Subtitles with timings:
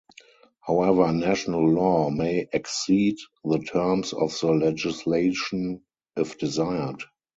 [0.65, 5.83] However, national law may exceed the terms of the legislation
[6.17, 7.03] if desired.